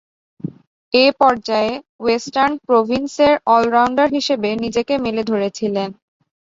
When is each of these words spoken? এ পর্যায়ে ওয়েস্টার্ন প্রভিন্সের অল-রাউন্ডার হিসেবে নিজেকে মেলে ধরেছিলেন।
এ 0.93 1.05
পর্যায়ে 1.19 1.71
ওয়েস্টার্ন 1.99 2.53
প্রভিন্সের 2.67 3.33
অল-রাউন্ডার 3.47 4.07
হিসেবে 4.17 4.49
নিজেকে 4.63 4.93
মেলে 4.97 5.21
ধরেছিলেন। 5.31 5.89